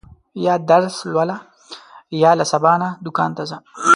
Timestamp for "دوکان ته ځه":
3.05-3.57